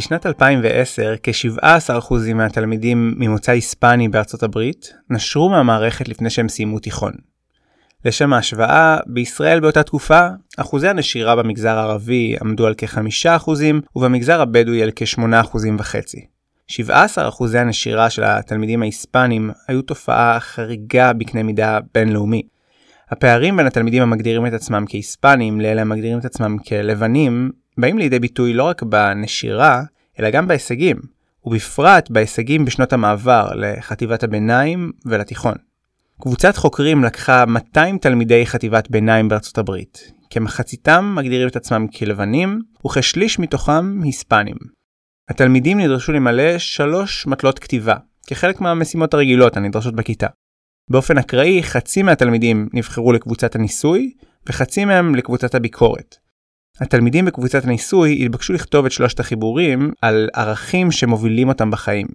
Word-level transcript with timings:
בשנת 0.00 0.26
2010 0.26 1.14
כ-17% 1.22 2.14
מהתלמידים 2.34 3.14
ממוצא 3.16 3.52
היספני 3.52 4.08
בארצות 4.08 4.42
הברית 4.42 4.92
נשרו 5.10 5.50
מהמערכת 5.50 6.08
לפני 6.08 6.30
שהם 6.30 6.48
סיימו 6.48 6.78
תיכון. 6.78 7.12
לשם 8.04 8.32
ההשוואה, 8.32 8.98
בישראל 9.06 9.60
באותה 9.60 9.82
תקופה, 9.82 10.28
אחוזי 10.56 10.88
הנשירה 10.88 11.36
במגזר 11.36 11.78
הערבי 11.78 12.36
עמדו 12.40 12.66
על 12.66 12.74
כ-5% 12.78 13.50
ובמגזר 13.96 14.40
הבדואי 14.40 14.82
על 14.82 14.90
כ-8.5%. 14.96 16.72
17% 16.72 17.58
הנשירה 17.58 18.10
של 18.10 18.24
התלמידים 18.24 18.82
ההיספנים 18.82 19.50
היו 19.68 19.82
תופעה 19.82 20.40
חריגה 20.40 21.12
בקנה 21.12 21.42
מידה 21.42 21.78
בינלאומי. 21.94 22.42
הפערים 23.10 23.56
בין 23.56 23.66
התלמידים 23.66 24.02
המגדירים 24.02 24.46
את 24.46 24.52
עצמם 24.52 24.84
כהיספנים 24.88 25.60
לאלה 25.60 25.80
המגדירים 25.82 26.18
את 26.18 26.24
עצמם 26.24 26.56
כלבנים 26.68 27.50
באים 27.78 27.98
לידי 27.98 28.18
ביטוי 28.18 28.52
לא 28.52 28.64
רק 28.64 28.82
בנשירה, 28.82 29.82
אלא 30.20 30.30
גם 30.30 30.48
בהישגים, 30.48 30.96
ובפרט 31.44 32.10
בהישגים 32.10 32.64
בשנות 32.64 32.92
המעבר 32.92 33.50
לחטיבת 33.54 34.22
הביניים 34.22 34.92
ולתיכון. 35.06 35.54
קבוצת 36.20 36.56
חוקרים 36.56 37.04
לקחה 37.04 37.46
200 37.46 37.98
תלמידי 37.98 38.46
חטיבת 38.46 38.90
ביניים 38.90 39.28
בארצות 39.28 39.58
הברית. 39.58 40.12
כמחציתם 40.30 41.12
מגדירים 41.16 41.48
את 41.48 41.56
עצמם 41.56 41.86
כלבנים, 41.86 42.60
וכשליש 42.86 43.38
מתוכם 43.38 44.00
היספנים. 44.02 44.56
התלמידים 45.28 45.80
נדרשו 45.80 46.12
למלא 46.12 46.58
שלוש 46.58 47.26
מטלות 47.26 47.58
כתיבה, 47.58 47.94
כחלק 48.26 48.60
מהמשימות 48.60 49.14
הרגילות 49.14 49.56
הנדרשות 49.56 49.94
בכיתה. 49.94 50.26
באופן 50.90 51.18
אקראי, 51.18 51.62
חצי 51.62 52.02
מהתלמידים 52.02 52.68
נבחרו 52.72 53.12
לקבוצת 53.12 53.54
הניסוי, 53.54 54.12
וחצי 54.48 54.84
מהם 54.84 55.14
לקבוצת 55.14 55.54
הביקורת. 55.54 56.16
התלמידים 56.80 57.24
בקבוצת 57.24 57.64
הניסוי 57.64 58.24
התבקשו 58.24 58.52
לכתוב 58.52 58.86
את 58.86 58.92
שלושת 58.92 59.20
החיבורים 59.20 59.92
על 60.02 60.28
ערכים 60.34 60.90
שמובילים 60.90 61.48
אותם 61.48 61.70
בחיים. 61.70 62.06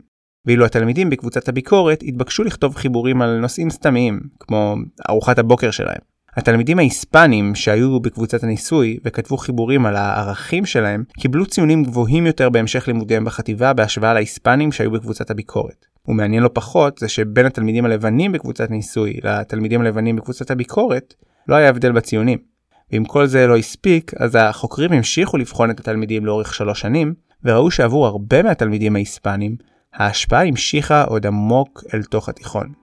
ואילו 0.46 0.66
התלמידים 0.66 1.10
בקבוצת 1.10 1.50
הביקורת 1.50 2.04
התבקשו 2.08 2.44
לכתוב 2.44 2.76
חיבורים 2.76 3.22
על 3.22 3.40
נושאים 3.40 3.70
סתמיים, 3.70 4.20
כמו 4.40 4.76
ארוחת 5.10 5.40
הבוקר 5.40 5.72
שלהם. 5.72 6.02
התלמידים 6.38 6.80
ההיספנים 6.80 7.56
שהיו 7.56 8.00
בקבוצת 8.00 8.44
הניסוי 8.44 8.98
וכתבו 9.06 9.38
חיבורים 9.38 9.86
על 9.86 9.96
הערכים 9.96 10.66
שלהם, 10.66 11.04
קיבלו 11.20 11.46
ציונים 11.46 11.84
גבוהים 11.84 12.28
יותר 12.28 12.50
בהמשך 12.50 12.88
לימודיהם 12.88 13.26
בחטיבה 13.26 13.74
בהשוואה 13.74 14.14
להיספנים 14.14 14.72
שהיו 14.72 14.92
בקבוצת 14.92 15.32
הביקורת. 15.32 15.86
ומעניין 16.08 16.44
לא 16.44 16.50
פחות 16.54 16.98
זה 16.98 17.08
שבין 17.08 17.46
התלמידים 17.46 17.86
הלבנים 17.86 18.32
בקבוצת 18.32 18.72
ניסוי 18.72 19.20
לתלמידים 19.24 19.82
הלבנים 19.82 20.16
בקבוצת 20.16 20.52
הביקורת, 20.52 21.14
לא 21.48 21.56
היה 21.56 21.70
הבדל 21.70 21.92
בציונים. 21.92 22.55
ואם 22.96 23.06
כל 23.06 23.26
זה 23.26 23.48
לא 23.48 23.58
הספיק, 23.58 24.12
אז 24.20 24.38
החוקרים 24.40 24.92
המשיכו 24.92 25.38
לבחון 25.38 25.70
את 25.70 25.80
התלמידים 25.80 26.26
לאורך 26.26 26.54
שלוש 26.54 26.82
שנים, 26.82 27.14
וראו 27.44 27.72
שעבור 27.72 28.08
הרבה 28.08 28.44
מהתלמידים 28.44 28.96
ההיספנים, 28.96 29.56
ההשפעה 29.94 30.48
המשיכה 30.48 31.04
עוד 31.04 31.26
עמוק 31.26 31.84
אל 31.94 32.04
תוך 32.04 32.30
התיכון. 32.30 32.74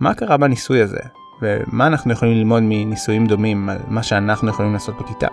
מה 0.00 0.14
קרה 0.14 0.36
בניסוי 0.36 0.82
הזה? 0.82 1.00
ומה 1.42 1.86
אנחנו 1.86 2.12
יכולים 2.12 2.34
ללמוד 2.34 2.62
מניסויים 2.62 3.26
דומים 3.26 3.68
על 3.68 3.78
מה 3.88 4.02
שאנחנו 4.02 4.48
יכולים 4.48 4.72
לעשות 4.72 4.94
בכיתה? 5.00 5.28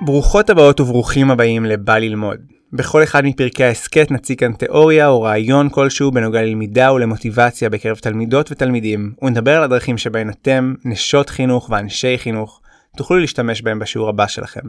ברוכות 0.00 0.50
הבאות 0.50 0.80
וברוכים 0.80 1.30
הבאים 1.30 1.64
ל"בא 1.64 1.98
ללמוד". 1.98 2.57
בכל 2.72 3.02
אחד 3.02 3.24
מפרקי 3.24 3.64
ההסכת 3.64 4.10
נציג 4.10 4.38
כאן 4.38 4.52
תיאוריה 4.52 5.08
או 5.08 5.22
רעיון 5.22 5.68
כלשהו 5.68 6.10
בנוגע 6.10 6.42
ללמידה 6.42 6.92
ולמוטיבציה 6.92 7.70
בקרב 7.70 7.96
תלמידות 7.96 8.52
ותלמידים, 8.52 9.12
ונדבר 9.22 9.56
על 9.56 9.62
הדרכים 9.62 9.98
שבהן 9.98 10.30
אתם, 10.30 10.74
נשות 10.84 11.30
חינוך 11.30 11.70
ואנשי 11.70 12.18
חינוך, 12.18 12.60
תוכלו 12.96 13.18
להשתמש 13.18 13.62
בהם 13.62 13.78
בשיעור 13.78 14.08
הבא 14.08 14.26
שלכם. 14.26 14.60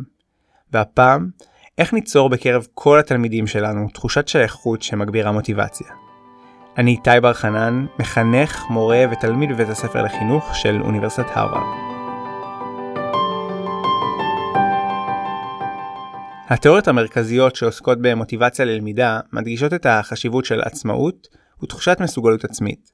והפעם, 0.73 1.29
איך 1.77 1.93
ניצור 1.93 2.29
בקרב 2.29 2.67
כל 2.73 2.99
התלמידים 2.99 3.47
שלנו 3.47 3.87
תחושת 3.93 4.27
שייכות 4.27 4.81
שמגבירה 4.81 5.31
מוטיבציה. 5.31 5.87
אני 6.77 6.91
איתי 6.91 7.19
בר 7.21 7.33
חנן, 7.33 7.85
מחנך, 7.99 8.63
מורה 8.69 9.05
ותלמיד 9.11 9.49
בבית 9.49 9.69
הספר 9.69 10.03
לחינוך 10.03 10.55
של 10.55 10.81
אוניברסיטת 10.81 11.27
הרווארד. 11.29 11.98
התיאוריות 16.49 16.87
המרכזיות 16.87 17.55
שעוסקות 17.55 17.97
במוטיבציה 18.01 18.65
ללמידה 18.65 19.19
מדגישות 19.33 19.73
את 19.73 19.85
החשיבות 19.85 20.45
של 20.45 20.61
עצמאות 20.61 21.27
ותחושת 21.63 21.97
מסוגלות 21.99 22.45
עצמית. 22.45 22.91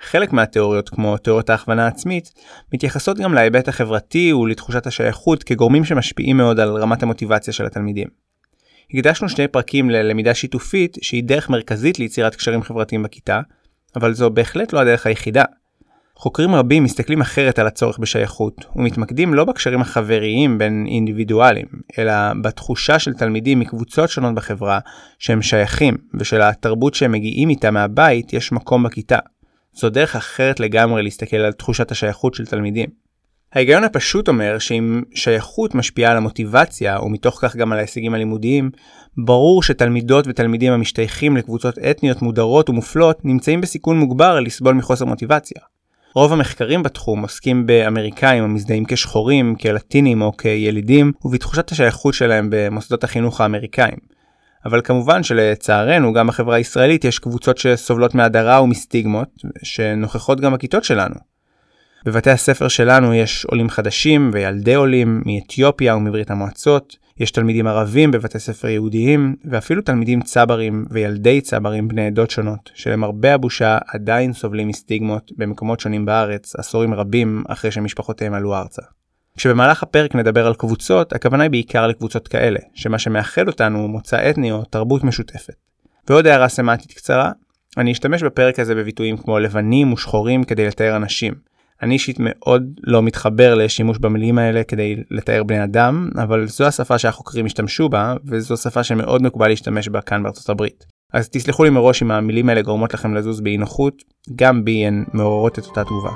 חלק 0.00 0.32
מהתיאוריות, 0.32 0.88
כמו 0.88 1.16
תיאוריות 1.16 1.50
ההכוונה 1.50 1.84
העצמית, 1.84 2.32
מתייחסות 2.72 3.18
גם 3.18 3.34
להיבט 3.34 3.68
החברתי 3.68 4.32
ולתחושת 4.32 4.86
השייכות 4.86 5.42
כגורמים 5.42 5.84
שמשפיעים 5.84 6.36
מאוד 6.36 6.60
על 6.60 6.76
רמת 6.76 7.02
המוטיבציה 7.02 7.52
של 7.52 7.66
התלמידים. 7.66 8.08
הקדשנו 8.94 9.28
שני 9.28 9.48
פרקים 9.48 9.90
ללמידה 9.90 10.34
שיתופית 10.34 10.98
שהיא 11.02 11.24
דרך 11.24 11.50
מרכזית 11.50 11.98
ליצירת 11.98 12.34
קשרים 12.34 12.62
חברתיים 12.62 13.02
בכיתה, 13.02 13.40
אבל 13.96 14.14
זו 14.14 14.30
בהחלט 14.30 14.72
לא 14.72 14.80
הדרך 14.80 15.06
היחידה. 15.06 15.44
חוקרים 16.18 16.54
רבים 16.54 16.84
מסתכלים 16.84 17.20
אחרת 17.20 17.58
על 17.58 17.66
הצורך 17.66 17.98
בשייכות, 17.98 18.64
ומתמקדים 18.76 19.34
לא 19.34 19.44
בקשרים 19.44 19.80
החבריים 19.80 20.58
בין 20.58 20.86
אינדיבידואלים, 20.88 21.66
אלא 21.98 22.12
בתחושה 22.42 22.98
של 22.98 23.14
תלמידים 23.14 23.58
מקבוצות 23.58 24.10
שונות 24.10 24.34
בחברה 24.34 24.78
שהם 25.18 25.42
שייכים, 25.42 25.96
ושלתרבות 26.14 26.94
שהם 26.94 27.12
מגיעים 27.12 27.48
איתה 27.48 27.70
מהבית 27.70 28.32
יש 28.32 28.52
מקום 28.52 28.82
בכיתה. 28.82 29.18
זו 29.72 29.90
דרך 29.90 30.16
אחרת 30.16 30.60
לגמרי 30.60 31.02
להסתכל 31.02 31.36
על 31.36 31.52
תחושת 31.52 31.90
השייכות 31.90 32.34
של 32.34 32.46
תלמידים. 32.46 32.88
ההיגיון 33.52 33.84
הפשוט 33.84 34.28
אומר 34.28 34.58
שאם 34.58 35.02
שייכות 35.14 35.74
משפיעה 35.74 36.10
על 36.10 36.16
המוטיבציה, 36.16 37.00
ומתוך 37.00 37.38
כך 37.42 37.56
גם 37.56 37.72
על 37.72 37.78
ההישגים 37.78 38.14
הלימודיים, 38.14 38.70
ברור 39.24 39.62
שתלמידות 39.62 40.24
ותלמידים 40.28 40.72
המשתייכים 40.72 41.36
לקבוצות 41.36 41.78
אתניות 41.78 42.22
מודרות 42.22 42.70
ומופלות 42.70 43.24
נמצאים 43.24 43.60
בסיכון 43.60 43.98
מוגבר 43.98 44.40
לסבול 44.40 44.74
מחוסר 44.74 45.04
מוטיבציה. 45.04 45.60
רוב 46.14 46.32
המחקרים 46.32 46.82
בתחום 46.82 47.22
עוסקים 47.22 47.66
באמריקאים 47.66 48.44
המזדהים 48.44 48.84
כשחורים, 48.88 49.54
כלטינים 49.54 50.22
או 50.22 50.36
כילידים, 50.36 51.12
ובתחושת 51.24 51.70
השייכות 51.70 52.14
שלהם 52.14 52.48
במוסדות 52.50 53.04
החינוך 53.04 53.40
האמריקאים. 53.40 53.98
אבל 54.64 54.80
כמובן 54.84 55.22
שלצערנו 55.22 56.12
גם 56.12 56.26
בחברה 56.26 56.56
הישראלית 56.56 57.04
יש 57.04 57.18
קבוצות 57.18 57.58
שסובלות 57.58 58.14
מהדרה 58.14 58.62
ומסטיגמות, 58.62 59.28
שנוכחות 59.62 60.40
גם 60.40 60.52
בכיתות 60.52 60.84
שלנו. 60.84 61.14
בבתי 62.04 62.30
הספר 62.30 62.68
שלנו 62.68 63.14
יש 63.14 63.44
עולים 63.44 63.70
חדשים 63.70 64.30
וילדי 64.32 64.74
עולים 64.74 65.22
מאתיופיה 65.26 65.96
ומברית 65.96 66.30
המועצות, 66.30 66.96
יש 67.20 67.30
תלמידים 67.30 67.66
ערבים 67.66 68.10
בבתי 68.10 68.38
ספר 68.38 68.68
יהודיים, 68.68 69.36
ואפילו 69.44 69.82
תלמידים 69.82 70.20
צברים 70.22 70.84
וילדי 70.90 71.40
צברים 71.40 71.88
בני 71.88 72.06
עדות 72.06 72.30
שונות, 72.30 72.70
שלמרבה 72.74 73.34
הבושה 73.34 73.78
עדיין 73.88 74.32
סובלים 74.32 74.68
מסטיגמות 74.68 75.32
במקומות 75.36 75.80
שונים 75.80 76.06
בארץ, 76.06 76.56
עשורים 76.56 76.94
רבים 76.94 77.44
אחרי 77.48 77.70
שמשפחותיהם 77.70 78.34
עלו 78.34 78.56
ארצה. 78.56 78.82
כשבמהלך 79.36 79.82
הפרק 79.82 80.14
נדבר 80.14 80.46
על 80.46 80.54
קבוצות, 80.54 81.12
הכוונה 81.12 81.42
היא 81.42 81.50
בעיקר 81.50 81.86
לקבוצות 81.86 82.28
כאלה, 82.28 82.58
שמה 82.74 82.98
שמאחד 82.98 83.48
אותנו 83.48 83.78
הוא 83.78 83.90
מוצא 83.90 84.30
אתני 84.30 84.52
או 84.52 84.64
תרבות 84.64 85.04
משותפת. 85.04 85.54
ועוד 86.08 86.26
הערה 86.26 86.48
סמנטית 86.48 86.92
קצרה, 86.92 87.30
אני 87.76 87.92
אשתמש 87.92 88.22
בפרק 88.22 88.58
הזה 88.58 88.74
בביטויים 88.74 89.16
כמו 89.16 89.38
לבנים 89.38 89.92
ושחורים 89.92 90.44
כדי 90.44 90.66
לתאר 90.66 90.96
אנשים, 90.96 91.34
אני 91.82 91.94
אישית 91.94 92.16
מאוד 92.20 92.62
לא 92.82 93.02
מתחבר 93.02 93.54
לשימוש 93.54 93.98
במילים 93.98 94.38
האלה 94.38 94.64
כדי 94.64 94.96
לתאר 95.10 95.42
בני 95.42 95.64
אדם, 95.64 96.10
אבל 96.22 96.46
זו 96.46 96.64
השפה 96.64 96.98
שהחוקרים 96.98 97.46
השתמשו 97.46 97.88
בה, 97.88 98.14
וזו 98.24 98.56
שפה 98.56 98.84
שמאוד 98.84 99.22
מקובל 99.22 99.48
להשתמש 99.48 99.88
בה 99.88 100.00
כאן 100.00 100.22
בארצות 100.22 100.48
הברית. 100.48 100.84
אז 101.12 101.28
תסלחו 101.28 101.64
לי 101.64 101.70
מראש 101.70 102.02
אם 102.02 102.10
המילים 102.10 102.48
האלה 102.48 102.62
גורמות 102.62 102.94
לכם 102.94 103.14
לזוז 103.14 103.40
באי 103.40 103.56
נוחות, 103.56 104.02
גם 104.36 104.64
בי 104.64 104.86
הן 104.86 105.04
מעוררות 105.12 105.58
את 105.58 105.64
אותה 105.64 105.84
תגובה. 105.84 106.12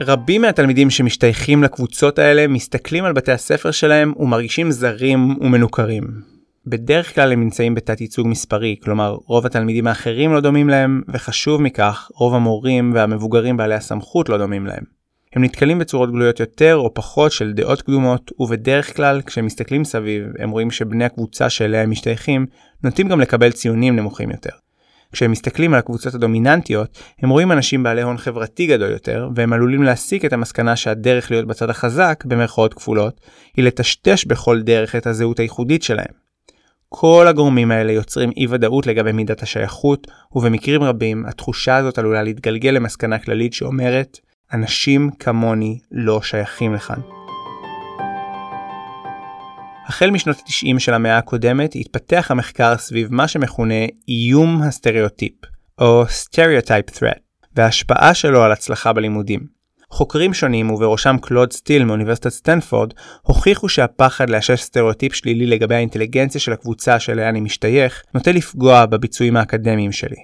רבים 0.00 0.42
מהתלמידים 0.42 0.90
שמשתייכים 0.90 1.62
לקבוצות 1.62 2.18
האלה 2.18 2.46
מסתכלים 2.46 3.04
על 3.04 3.12
בתי 3.12 3.32
הספר 3.32 3.70
שלהם 3.70 4.12
ומרגישים 4.16 4.70
זרים 4.70 5.36
ומנוכרים. 5.40 6.37
בדרך 6.68 7.14
כלל 7.14 7.32
הם 7.32 7.40
נמצאים 7.40 7.74
בתת 7.74 8.00
ייצוג 8.00 8.26
מספרי, 8.26 8.76
כלומר 8.82 9.16
רוב 9.26 9.46
התלמידים 9.46 9.86
האחרים 9.86 10.32
לא 10.32 10.40
דומים 10.40 10.68
להם, 10.68 11.02
וחשוב 11.08 11.62
מכך, 11.62 12.10
רוב 12.14 12.34
המורים 12.34 12.92
והמבוגרים 12.94 13.56
בעלי 13.56 13.74
הסמכות 13.74 14.28
לא 14.28 14.38
דומים 14.38 14.66
להם. 14.66 14.98
הם 15.32 15.44
נתקלים 15.44 15.78
בצורות 15.78 16.10
גלויות 16.10 16.40
יותר 16.40 16.76
או 16.76 16.94
פחות 16.94 17.32
של 17.32 17.52
דעות 17.52 17.82
קדומות, 17.82 18.32
ובדרך 18.38 18.96
כלל 18.96 19.22
כשהם 19.26 19.46
מסתכלים 19.46 19.84
סביב, 19.84 20.26
הם 20.38 20.50
רואים 20.50 20.70
שבני 20.70 21.04
הקבוצה 21.04 21.50
שאליה 21.50 21.82
הם 21.82 21.90
משתייכים, 21.90 22.46
נוטים 22.84 23.08
גם 23.08 23.20
לקבל 23.20 23.52
ציונים 23.52 23.96
נמוכים 23.96 24.30
יותר. 24.30 24.50
כשהם 25.12 25.30
מסתכלים 25.30 25.72
על 25.72 25.78
הקבוצות 25.78 26.14
הדומיננטיות, 26.14 26.98
הם 27.22 27.30
רואים 27.30 27.52
אנשים 27.52 27.82
בעלי 27.82 28.02
הון 28.02 28.18
חברתי 28.18 28.66
גדול 28.66 28.90
יותר, 28.90 29.28
והם 29.34 29.52
עלולים 29.52 29.82
להסיק 29.82 30.24
את 30.24 30.32
המסקנה 30.32 30.76
שהדרך 30.76 31.30
להיות 31.30 31.46
בצד 31.46 31.70
החזק, 31.70 32.24
במרכאות 32.26 32.74
כפולות, 32.74 33.20
היא 33.56 33.64
לטשטש 33.64 34.24
בכל 34.24 34.62
דרך 34.62 34.96
את 34.96 35.06
הזהות 35.06 35.38
הייחודית 35.38 35.82
שלהם. 35.82 36.27
כל 36.88 37.26
הגורמים 37.28 37.70
האלה 37.70 37.92
יוצרים 37.92 38.30
אי 38.36 38.46
ודאות 38.50 38.86
לגבי 38.86 39.12
מידת 39.12 39.42
השייכות, 39.42 40.06
ובמקרים 40.32 40.82
רבים 40.82 41.26
התחושה 41.26 41.76
הזאת 41.76 41.98
עלולה 41.98 42.22
להתגלגל 42.22 42.70
למסקנה 42.70 43.18
כללית 43.18 43.52
שאומרת, 43.52 44.18
אנשים 44.52 45.10
כמוני 45.18 45.78
לא 45.92 46.22
שייכים 46.22 46.74
לכאן. 46.74 47.00
החל 49.86 50.10
משנות 50.10 50.36
ה-90 50.36 50.78
של 50.78 50.94
המאה 50.94 51.18
הקודמת 51.18 51.74
התפתח 51.74 52.30
המחקר 52.30 52.76
סביב 52.76 53.14
מה 53.14 53.28
שמכונה 53.28 53.84
איום 54.08 54.62
הסטריאוטיפ, 54.62 55.34
או 55.80 56.04
Stereotype 56.04 56.96
Threat, 56.98 57.20
וההשפעה 57.56 58.14
שלו 58.14 58.42
על 58.42 58.52
הצלחה 58.52 58.92
בלימודים. 58.92 59.57
חוקרים 59.90 60.34
שונים, 60.34 60.70
ובראשם 60.70 61.16
קלוד 61.22 61.52
סטיל 61.52 61.84
מאוניברסיטת 61.84 62.28
סטנפורד, 62.28 62.92
הוכיחו 63.22 63.68
שהפחד 63.68 64.30
לאשש 64.30 64.60
סטריאוטיפ 64.60 65.14
שלילי 65.14 65.46
לגבי 65.46 65.74
האינטליגנציה 65.74 66.40
של 66.40 66.52
הקבוצה 66.52 67.00
שאליה 67.00 67.28
אני 67.28 67.40
משתייך, 67.40 68.02
נוטה 68.14 68.32
לפגוע 68.32 68.86
בביצועים 68.86 69.36
האקדמיים 69.36 69.92
שלי. 69.92 70.16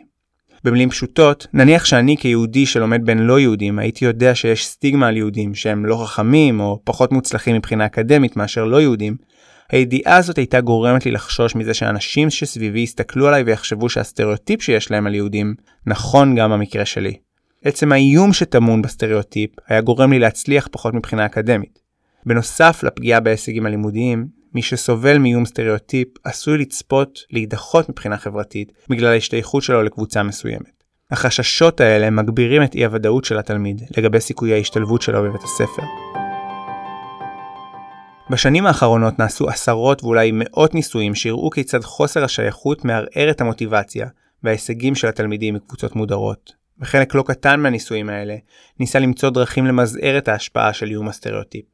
במילים 0.64 0.90
פשוטות, 0.90 1.46
נניח 1.52 1.84
שאני 1.84 2.16
כיהודי 2.16 2.66
שלומד 2.66 3.06
בין 3.06 3.18
לא 3.18 3.40
יהודים 3.40 3.78
הייתי 3.78 4.04
יודע 4.04 4.34
שיש 4.34 4.66
סטיגמה 4.66 5.08
על 5.08 5.16
יהודים 5.16 5.54
שהם 5.54 5.86
לא 5.86 6.04
חכמים 6.04 6.60
או 6.60 6.80
פחות 6.84 7.12
מוצלחים 7.12 7.56
מבחינה 7.56 7.86
אקדמית 7.86 8.36
מאשר 8.36 8.64
לא 8.64 8.80
יהודים, 8.80 9.16
הידיעה 9.70 10.16
הזאת 10.16 10.38
הייתה 10.38 10.60
גורמת 10.60 11.06
לי 11.06 11.10
לחשוש 11.12 11.54
מזה 11.54 11.74
שאנשים 11.74 12.30
שסביבי 12.30 12.80
יסתכלו 12.80 13.28
עליי 13.28 13.42
ויחשבו 13.42 13.88
שהסטריאוטיפ 13.88 14.62
שיש 14.62 14.90
להם 14.90 15.06
על 15.06 15.14
יהודים 15.14 15.54
נכון 15.86 16.34
גם 16.34 16.50
במקרה 16.50 16.84
שלי. 16.84 17.16
עצם 17.64 17.92
האיום 17.92 18.32
שטמון 18.32 18.82
בסטריאוטיפ 18.82 19.50
היה 19.68 19.80
גורם 19.80 20.12
לי 20.12 20.18
להצליח 20.18 20.68
פחות 20.72 20.94
מבחינה 20.94 21.26
אקדמית. 21.26 21.78
בנוסף 22.26 22.80
לפגיעה 22.82 23.20
בהישגים 23.20 23.66
הלימודיים, 23.66 24.26
מי 24.54 24.62
שסובל 24.62 25.18
מאיום 25.18 25.46
סטריאוטיפ 25.46 26.08
עשוי 26.24 26.58
לצפות 26.58 27.18
להידחות 27.30 27.88
מבחינה 27.88 28.16
חברתית 28.16 28.72
בגלל 28.88 29.12
ההשתייכות 29.12 29.62
שלו 29.62 29.82
לקבוצה 29.82 30.22
מסוימת. 30.22 30.84
החששות 31.10 31.80
האלה 31.80 32.10
מגבירים 32.10 32.62
את 32.62 32.74
אי 32.74 32.84
הוודאות 32.84 33.24
של 33.24 33.38
התלמיד 33.38 33.82
לגבי 33.96 34.20
סיכויי 34.20 34.54
ההשתלבות 34.54 35.02
שלו 35.02 35.22
בבית 35.22 35.42
הספר. 35.42 35.82
בשנים 38.30 38.66
האחרונות 38.66 39.18
נעשו 39.18 39.48
עשרות 39.48 40.04
ואולי 40.04 40.30
מאות 40.34 40.74
ניסויים 40.74 41.14
שהראו 41.14 41.50
כיצד 41.50 41.80
חוסר 41.82 42.24
השייכות 42.24 42.84
מערער 42.84 43.30
את 43.30 43.40
המוטיבציה 43.40 44.08
וההישגים 44.42 44.94
של 44.94 45.08
התלמידים 45.08 45.54
מקבוצות 45.54 45.96
מודרות, 45.96 46.63
וחלק 46.80 47.14
לא 47.14 47.24
קטן 47.26 47.60
מהניסויים 47.60 48.08
האלה 48.08 48.36
ניסה 48.80 48.98
למצוא 48.98 49.30
דרכים 49.30 49.66
למזער 49.66 50.18
את 50.18 50.28
ההשפעה 50.28 50.72
של 50.72 50.90
איום 50.90 51.08
הסטריאוטיפ. 51.08 51.64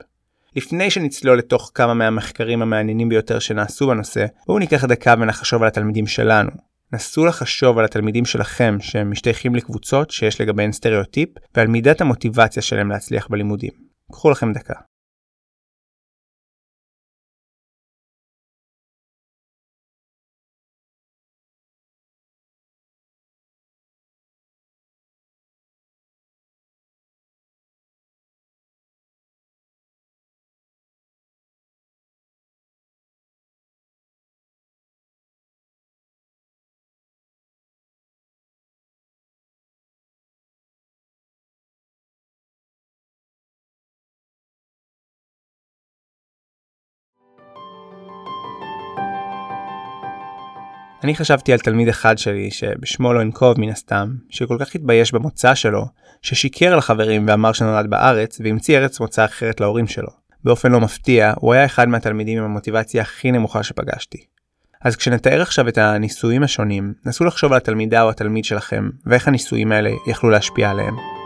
לפני 0.57 0.91
שנצלול 0.91 1.39
לתוך 1.39 1.71
כמה 1.75 1.95
מהמחקרים 1.95 2.63
המעניינים 2.63 3.09
ביותר 3.09 3.39
שנעשו 3.39 3.87
בנושא, 3.87 4.27
בואו 4.47 4.59
ניקח 4.59 4.85
דקה 4.85 5.15
ונחשוב 5.21 5.63
על 5.63 5.69
התלמידים 5.69 6.07
שלנו. 6.07 6.51
נסו 6.93 7.27
לחשוב 7.27 7.79
על 7.79 7.85
התלמידים 7.85 8.25
שלכם 8.25 8.77
שהם 8.81 9.11
משתייכים 9.11 9.55
לקבוצות 9.55 10.11
שיש 10.11 10.41
לגביהן 10.41 10.73
סטריאוטיפ 10.73 11.29
ועל 11.55 11.67
מידת 11.67 12.01
המוטיבציה 12.01 12.63
שלהם 12.63 12.91
להצליח 12.91 13.29
בלימודים. 13.29 13.73
קחו 14.13 14.31
לכם 14.31 14.53
דקה. 14.53 14.75
אני 51.05 51.15
חשבתי 51.15 51.53
על 51.53 51.59
תלמיד 51.59 51.89
אחד 51.89 52.19
שלי 52.19 52.51
שבשמו 52.51 53.13
לא 53.13 53.23
אנקוב 53.23 53.61
מן 53.61 53.69
הסתם, 53.69 54.15
שכל 54.31 54.57
כך 54.61 54.75
התבייש 54.75 55.13
במוצא 55.13 55.55
שלו, 55.55 55.87
ששיקר 56.23 56.77
לחברים 56.77 57.29
ואמר 57.29 57.53
שנולד 57.53 57.91
בארץ 57.91 58.41
והמציא 58.45 58.79
ארץ 58.79 59.01
מוצא 59.01 59.25
אחרת 59.25 59.61
להורים 59.61 59.87
שלו. 59.87 60.09
באופן 60.45 60.73
לא 60.73 60.81
מפתיע, 60.81 61.33
הוא 61.37 61.53
היה 61.53 61.65
אחד 61.65 61.89
מהתלמידים 61.89 62.39
עם 62.39 62.45
המוטיבציה 62.45 63.03
הכי 63.03 63.33
נמוכה 63.33 63.63
שפגשתי. 63.63 64.19
אז 64.85 64.97
כשנתאר 64.97 65.43
עכשיו 65.43 65.69
את 65.69 65.79
הניסויים 65.79 66.43
השונים, 66.43 66.95
נסו 67.07 67.25
לחשוב 67.25 67.53
על 67.53 67.57
התלמידה 67.57 68.03
או 68.03 68.11
התלמיד 68.11 68.45
שלכם, 68.45 68.91
ואיך 69.07 69.29
הניסויים 69.29 69.73
האלה 69.73 69.91
יכלו 70.07 70.31
להשפיע 70.31 70.71
עליהם. 70.71 71.20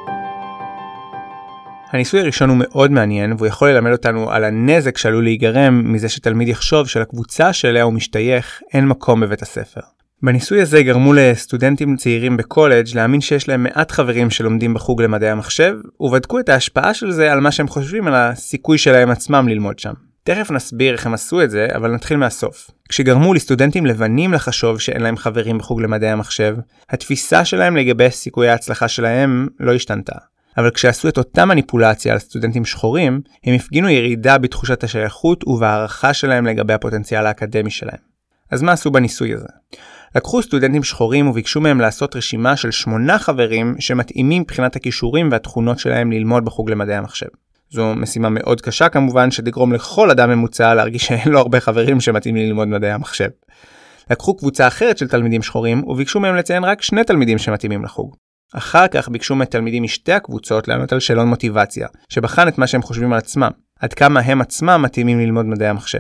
הניסוי 1.95 2.21
הראשון 2.21 2.49
הוא 2.51 2.57
מאוד 2.61 2.91
מעניין 2.91 3.33
והוא 3.33 3.47
יכול 3.47 3.71
ללמד 3.71 3.93
אותנו 3.93 4.31
על 4.31 4.45
הנזק 4.45 4.99
שעלול 4.99 5.25
להיגרם 5.25 5.93
מזה 5.93 6.09
שתלמיד 6.09 6.49
יחשוב 6.49 6.89
שלקבוצה 6.89 7.53
שאליה 7.53 7.83
הוא 7.83 7.93
משתייך 7.93 8.61
אין 8.73 8.87
מקום 8.87 9.21
בבית 9.21 9.43
הספר. 9.43 9.81
בניסוי 10.23 10.63
הזה 10.63 10.83
גרמו 10.83 11.13
לסטודנטים 11.13 11.97
צעירים 11.97 12.37
בקולג' 12.37 12.87
להאמין 12.95 13.21
שיש 13.21 13.49
להם 13.49 13.63
מעט 13.63 13.91
חברים 13.91 14.31
שלומדים 14.31 14.75
בחוג 14.75 15.03
למדעי 15.03 15.31
המחשב, 15.31 15.77
ובדקו 16.01 16.41
את 16.41 16.49
ההשפעה 16.49 16.95
של 16.95 17.11
זה 17.11 17.33
על 17.33 17.41
מה 17.41 17.53
שהם 17.53 17.69
חושבים 17.69 18.07
על 18.07 18.15
הסיכוי 18.15 18.79
שלהם 18.79 19.11
עצמם 19.11 19.49
ללמוד 19.49 19.79
שם. 19.79 19.93
תכף 20.25 20.51
נסביר 20.51 20.93
איך 20.93 21.07
הם 21.07 21.15
עשו 21.15 21.43
את 21.43 21.51
זה, 21.51 21.69
אבל 21.75 21.91
נתחיל 21.91 22.17
מהסוף. 22.17 22.71
כשגרמו 22.89 23.35
לסטודנטים 23.35 23.87
לבנים 23.87 24.33
לחשוב 24.33 24.81
שאין 24.81 25.03
להם 25.03 25.17
חברים 25.17 25.59
בחוג 25.59 25.83
למדעי 25.83 26.11
המחשב, 26.11 26.57
התפיסה 26.91 27.45
שלהם 27.45 27.77
לגבי 27.77 28.11
סיכויי 28.11 28.49
ההצלחה 28.49 28.89
שלהם 28.89 29.49
לא 29.61 29.75
השתנתה. 29.75 30.34
אבל 30.57 30.71
כשעשו 30.71 31.09
את 31.09 31.19
אותה 31.19 31.45
מניפולציה 31.45 32.13
על 32.13 32.19
סטודנטים 32.19 32.65
שחורים, 32.65 33.21
הם 33.45 33.55
הפגינו 33.55 33.89
ירידה 33.89 34.39
בתחושת 34.39 34.85
השייכות 34.85 35.45
ובהערכה 35.49 36.15
שלהם 36.15 36.47
לגבי 36.47 36.73
הפוטנציאל 36.73 37.27
האקדמי 37.27 37.71
שלהם. 37.71 38.15
אז 38.51 38.63
מה 38.63 38.73
עשו 38.73 38.91
בניסוי 38.91 39.35
הזה? 39.35 39.49
לקחו 40.15 40.43
סטודנטים 40.43 40.83
שחורים 40.83 41.29
וביקשו 41.29 41.61
מהם 41.61 41.81
לעשות 41.81 42.17
רשימה 42.17 42.57
של 42.57 42.71
שמונה 42.71 43.19
חברים 43.19 43.75
שמתאימים 43.79 44.43
מבחינת 44.43 44.77
הכישורים 44.77 45.29
והתכונות 45.33 45.79
שלהם 45.79 46.13
ללמוד 46.13 46.45
בחוג 46.45 46.71
למדעי 46.71 46.97
המחשב. 46.97 47.27
זו 47.71 47.95
משימה 47.95 48.29
מאוד 48.29 48.61
קשה 48.61 48.89
כמובן 48.89 49.31
שתגרום 49.31 49.73
לכל 49.73 50.11
אדם 50.11 50.31
ממוצע 50.31 50.75
להרגיש 50.75 51.07
שאין 51.07 51.29
לו 51.33 51.39
הרבה 51.39 51.61
חברים 51.61 52.01
שמתאימים 52.01 52.47
ללמוד 52.47 52.69
מדעי 52.69 52.93
המחשב. 52.93 53.29
לקחו 54.11 54.37
קבוצה 54.37 54.67
אחרת 54.67 54.99
של 54.99 55.09
תלמידים 55.09 55.43
שחורים 55.43 55.85
וביקשו 55.87 56.21
מהם 56.21 56.37
לציין 56.37 56.65
רק 56.65 56.83
שני 56.83 57.05
תלמידים 57.05 57.39
שמתאימים 57.39 57.85
לחוג. 57.85 58.17
אחר 58.55 58.89
כך 58.89 59.09
ביקשו 59.09 59.37
מתלמידים 59.37 59.83
משתי 59.83 60.13
הקבוצות 60.13 60.69
לענות 60.69 60.93
על 60.93 61.01
שאלון 61.01 61.29
מוטיבציה, 61.29 61.89
שבחן 62.09 62.49
את 62.49 62.59
מה 62.59 62.67
שהם 62.67 62.83
חושבים 62.83 63.13
על 63.13 63.19
עצמם, 63.19 63.51
עד 63.81 63.95
כמה 63.95 64.21
הם 64.21 64.41
עצמם 64.41 64.83
מתאימים 64.85 65.21
ללמוד 65.21 65.47
מדעי 65.47 65.69
המחשב. 65.69 65.99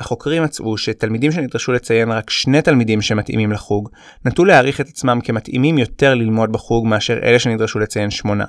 החוקרים 0.00 0.42
מצאו 0.42 0.78
שתלמידים 0.78 1.32
שנדרשו 1.32 1.72
לציין 1.72 2.10
רק 2.10 2.30
שני 2.30 2.62
תלמידים 2.62 3.02
שמתאימים 3.02 3.52
לחוג, 3.52 3.88
נטו 4.24 4.44
להעריך 4.44 4.80
את 4.80 4.88
עצמם 4.88 5.18
כמתאימים 5.24 5.78
יותר 5.78 6.14
ללמוד 6.14 6.52
בחוג 6.52 6.86
מאשר 6.86 7.18
אלה 7.22 7.38
שנדרשו 7.38 7.78
לציין 7.78 8.10
שמונה. 8.10 8.44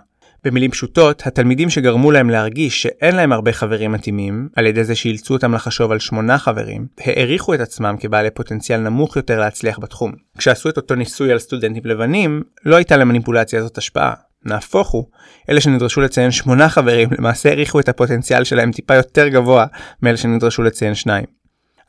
במילים 0.45 0.71
פשוטות, 0.71 1.27
התלמידים 1.27 1.69
שגרמו 1.69 2.11
להם 2.11 2.29
להרגיש 2.29 2.81
שאין 2.81 3.15
להם 3.15 3.31
הרבה 3.31 3.53
חברים 3.53 3.91
מתאימים, 3.91 4.49
על 4.55 4.65
ידי 4.65 4.83
זה 4.83 4.95
שאילצו 4.95 5.33
אותם 5.33 5.53
לחשוב 5.53 5.91
על 5.91 5.99
שמונה 5.99 6.37
חברים, 6.37 6.87
העריכו 6.99 7.53
את 7.53 7.59
עצמם 7.59 7.95
כבעלי 7.99 8.31
פוטנציאל 8.31 8.79
נמוך 8.79 9.15
יותר 9.15 9.39
להצליח 9.39 9.79
בתחום. 9.79 10.11
כשעשו 10.37 10.69
את 10.69 10.77
אותו 10.77 10.95
ניסוי 10.95 11.31
על 11.31 11.39
סטודנטים 11.39 11.83
לבנים, 11.85 12.43
לא 12.65 12.75
הייתה 12.75 12.97
למניפולציה 12.97 13.59
הזאת 13.59 13.77
השפעה. 13.77 14.13
נהפוך 14.45 14.89
הוא, 14.89 15.05
אלה 15.49 15.61
שנדרשו 15.61 16.01
לציין 16.01 16.31
שמונה 16.31 16.69
חברים 16.69 17.09
למעשה 17.17 17.49
העריכו 17.49 17.79
את 17.79 17.89
הפוטנציאל 17.89 18.43
שלהם 18.43 18.71
טיפה 18.71 18.95
יותר 18.95 19.27
גבוה 19.27 19.65
מאלה 20.01 20.17
שנדרשו 20.17 20.63
לציין 20.63 20.95
שניים. 20.95 21.42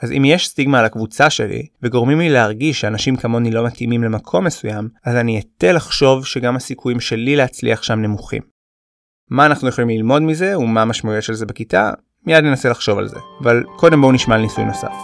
אז 0.04 0.12
אם 0.12 0.24
יש 0.24 0.48
סטיגמה 0.48 0.78
על 0.78 0.84
הקבוצה 0.84 1.30
שלי, 1.30 1.66
וגורמים 1.82 2.18
לי 2.18 2.28
להרגיש 2.28 2.80
שאנשים 2.80 3.16
כמוני 3.16 3.50
לא 3.50 3.66
מתאימים 3.66 4.02
למקום 4.02 4.44
מסוים, 4.44 4.88
אז 5.04 5.16
אני 5.16 5.40
אטה 5.40 5.72
לחשוב 5.72 6.26
שגם 6.26 6.56
הסיכויים 6.56 7.00
שלי 7.00 7.36
להצליח 7.36 7.82
שם 7.82 8.00
נמוכים. 8.00 8.42
מה 9.30 9.46
אנחנו 9.46 9.68
יכולים 9.68 9.88
ללמוד 9.88 10.22
מזה 10.22 10.58
ומה 10.58 10.82
המשמעויות 10.82 11.22
של 11.24 11.34
זה 11.34 11.46
בכיתה? 11.46 11.90
מיד 12.26 12.44
ננסה 12.44 12.68
לחשוב 12.68 12.98
על 12.98 13.08
זה, 13.08 13.16
אבל 13.42 13.62
קודם 13.76 14.00
בואו 14.00 14.12
נשמע 14.12 14.34
על 14.34 14.40
ניסוי 14.40 14.64
נוסף. 14.64 14.94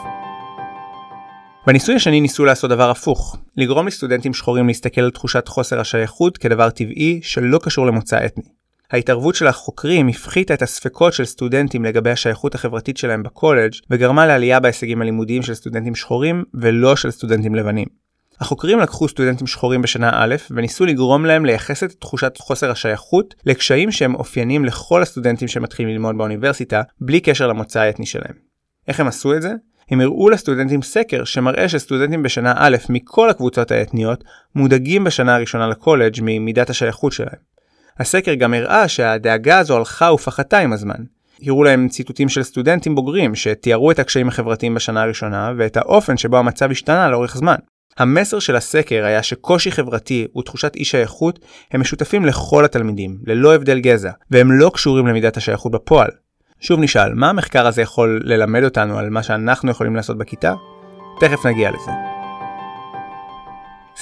בניסוי 1.66 1.94
השני 1.94 2.20
ניסו 2.20 2.44
לעשות 2.44 2.70
דבר 2.70 2.90
הפוך, 2.90 3.36
לגרום 3.56 3.86
לסטודנטים 3.86 4.34
שחורים 4.34 4.66
להסתכל 4.66 5.00
על 5.00 5.10
תחושת 5.10 5.48
חוסר 5.48 5.80
השייכות 5.80 6.38
כדבר 6.38 6.70
טבעי 6.70 7.20
שלא 7.22 7.58
קשור 7.62 7.86
למוצא 7.86 8.26
אתני. 8.26 8.59
ההתערבות 8.90 9.34
של 9.34 9.46
החוקרים 9.46 10.08
הפחיתה 10.08 10.54
את 10.54 10.62
הספקות 10.62 11.12
של 11.12 11.24
סטודנטים 11.24 11.84
לגבי 11.84 12.10
השייכות 12.10 12.54
החברתית 12.54 12.96
שלהם 12.96 13.22
בקולג' 13.22 13.72
וגרמה 13.90 14.26
לעלייה 14.26 14.60
בהישגים 14.60 15.02
הלימודיים 15.02 15.42
של 15.42 15.54
סטודנטים 15.54 15.94
שחורים 15.94 16.44
ולא 16.54 16.96
של 16.96 17.10
סטודנטים 17.10 17.54
לבנים. 17.54 17.86
החוקרים 18.40 18.78
לקחו 18.78 19.08
סטודנטים 19.08 19.46
שחורים 19.46 19.82
בשנה 19.82 20.10
א' 20.12 20.34
וניסו 20.50 20.86
לגרום 20.86 21.26
להם 21.26 21.46
לייחס 21.46 21.84
את 21.84 21.92
תחושת 21.92 22.38
חוסר 22.38 22.70
השייכות 22.70 23.34
לקשיים 23.46 23.92
שהם 23.92 24.14
אופיינים 24.14 24.64
לכל 24.64 25.02
הסטודנטים 25.02 25.48
שמתחילים 25.48 25.92
ללמוד 25.92 26.18
באוניברסיטה 26.18 26.82
בלי 27.00 27.20
קשר 27.20 27.46
למוצא 27.46 27.80
האתני 27.80 28.06
שלהם. 28.06 28.34
איך 28.88 29.00
הם 29.00 29.06
עשו 29.06 29.34
את 29.34 29.42
זה? 29.42 29.52
הם 29.90 30.00
הראו 30.00 30.30
לסטודנטים 30.30 30.82
סקר 30.82 31.24
שמראה 31.24 31.68
שסטודנטים 31.68 32.22
בשנה 32.22 32.54
א' 32.56 32.76
מכל 32.88 33.30
הקבוצות 33.30 33.70
האתניות 33.70 34.24
מודאגים 34.54 35.04
בשנה 35.04 35.34
הראשונה 35.34 35.66
לקולג' 35.68 36.18
ממידת 36.22 36.70
השייכות 36.70 37.12
שלהם. 37.12 37.50
הסקר 37.98 38.34
גם 38.34 38.54
הראה 38.54 38.88
שהדאגה 38.88 39.58
הזו 39.58 39.76
הלכה 39.76 40.12
ופחתה 40.12 40.58
עם 40.58 40.72
הזמן. 40.72 41.04
הראו 41.46 41.64
להם 41.64 41.88
ציטוטים 41.88 42.28
של 42.28 42.42
סטודנטים 42.42 42.94
בוגרים 42.94 43.34
שתיארו 43.34 43.90
את 43.90 43.98
הקשיים 43.98 44.28
החברתיים 44.28 44.74
בשנה 44.74 45.02
הראשונה 45.02 45.52
ואת 45.58 45.76
האופן 45.76 46.16
שבו 46.16 46.36
המצב 46.36 46.70
השתנה 46.70 47.08
לאורך 47.08 47.36
זמן. 47.36 47.56
המסר 47.98 48.38
של 48.38 48.56
הסקר 48.56 49.04
היה 49.04 49.22
שקושי 49.22 49.72
חברתי 49.72 50.26
ותחושת 50.38 50.74
אי 50.76 50.84
שייכות 50.84 51.38
הם 51.72 51.80
משותפים 51.80 52.24
לכל 52.24 52.64
התלמידים, 52.64 53.18
ללא 53.26 53.54
הבדל 53.54 53.80
גזע, 53.80 54.10
והם 54.30 54.52
לא 54.52 54.70
קשורים 54.74 55.06
למידת 55.06 55.36
השייכות 55.36 55.72
בפועל. 55.72 56.10
שוב 56.60 56.80
נשאל, 56.80 57.14
מה 57.14 57.30
המחקר 57.30 57.66
הזה 57.66 57.82
יכול 57.82 58.20
ללמד 58.24 58.64
אותנו 58.64 58.98
על 58.98 59.10
מה 59.10 59.22
שאנחנו 59.22 59.70
יכולים 59.70 59.96
לעשות 59.96 60.18
בכיתה? 60.18 60.54
תכף 61.20 61.46
נגיע 61.46 61.70
לזה. 61.70 62.19